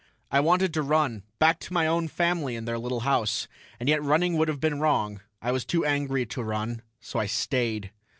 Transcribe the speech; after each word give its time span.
I 0.31 0.39
wanted 0.39 0.73
to 0.73 0.81
run, 0.81 1.21
back 1.37 1.59
to 1.59 1.73
my 1.73 1.85
own 1.85 2.07
family 2.07 2.55
in 2.55 2.65
their 2.65 2.79
little 2.79 3.01
house, 3.01 3.47
and 3.79 3.87
yet 3.87 4.01
running 4.01 4.35
would 4.35 4.47
have 4.47 4.59
been 4.59 4.79
wrong; 4.79 5.21
I 5.43 5.51
was 5.51 5.63
too 5.63 5.85
angry 5.85 6.25
to 6.25 6.41
run, 6.43 6.81
so 6.99 7.19
I 7.19 7.27
stayed. 7.27 7.91